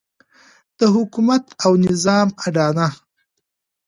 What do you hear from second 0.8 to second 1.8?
حکومت او